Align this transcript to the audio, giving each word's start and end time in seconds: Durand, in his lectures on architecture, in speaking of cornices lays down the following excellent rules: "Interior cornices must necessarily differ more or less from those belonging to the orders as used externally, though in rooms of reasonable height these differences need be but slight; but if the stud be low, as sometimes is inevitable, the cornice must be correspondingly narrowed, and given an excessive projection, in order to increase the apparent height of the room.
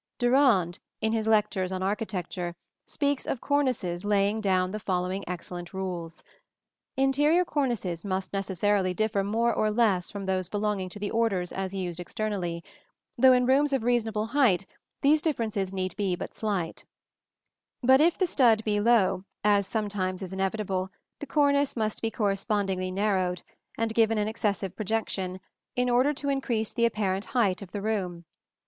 Durand, 0.17 0.79
in 0.99 1.13
his 1.13 1.27
lectures 1.27 1.71
on 1.71 1.83
architecture, 1.83 2.47
in 2.47 2.55
speaking 2.87 3.29
of 3.31 3.39
cornices 3.39 4.03
lays 4.03 4.41
down 4.41 4.71
the 4.71 4.79
following 4.79 5.23
excellent 5.27 5.75
rules: 5.75 6.23
"Interior 6.97 7.45
cornices 7.45 8.03
must 8.03 8.33
necessarily 8.33 8.95
differ 8.95 9.23
more 9.23 9.53
or 9.53 9.69
less 9.69 10.09
from 10.09 10.25
those 10.25 10.49
belonging 10.49 10.89
to 10.89 10.97
the 10.97 11.11
orders 11.11 11.51
as 11.51 11.75
used 11.75 11.99
externally, 11.99 12.63
though 13.15 13.31
in 13.31 13.45
rooms 13.45 13.73
of 13.73 13.83
reasonable 13.83 14.25
height 14.25 14.65
these 15.03 15.21
differences 15.21 15.71
need 15.71 15.95
be 15.97 16.15
but 16.15 16.33
slight; 16.33 16.83
but 17.83 18.01
if 18.01 18.17
the 18.17 18.25
stud 18.25 18.63
be 18.63 18.79
low, 18.79 19.23
as 19.43 19.67
sometimes 19.67 20.23
is 20.23 20.33
inevitable, 20.33 20.89
the 21.19 21.27
cornice 21.27 21.77
must 21.77 22.01
be 22.01 22.09
correspondingly 22.09 22.89
narrowed, 22.89 23.43
and 23.77 23.93
given 23.93 24.17
an 24.17 24.27
excessive 24.27 24.75
projection, 24.75 25.39
in 25.75 25.91
order 25.91 26.11
to 26.11 26.27
increase 26.27 26.71
the 26.73 26.87
apparent 26.87 27.25
height 27.25 27.61
of 27.61 27.71
the 27.71 27.83
room. 27.83 28.25